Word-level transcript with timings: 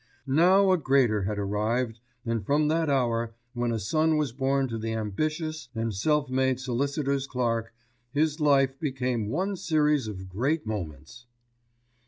Now 0.25 0.71
a 0.71 0.79
greater 0.79 1.25
had 1.25 1.37
arrived, 1.37 1.99
and 2.25 2.43
from 2.43 2.69
that 2.69 2.89
hour, 2.89 3.35
when 3.53 3.71
a 3.71 3.77
son 3.77 4.17
was 4.17 4.31
born 4.31 4.67
to 4.69 4.79
the 4.79 4.93
ambitious 4.93 5.69
and 5.75 5.93
self 5.93 6.27
made 6.27 6.59
solicitor's 6.59 7.27
clerk, 7.27 7.71
his 8.11 8.39
life 8.39 8.79
became 8.79 9.29
one 9.29 9.55
series 9.55 10.07
of 10.07 10.27
great 10.27 10.65
moments. 10.65 11.27